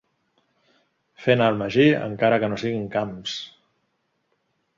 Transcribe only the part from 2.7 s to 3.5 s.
en Camps.